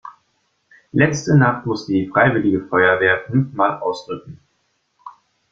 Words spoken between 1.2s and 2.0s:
Nacht musste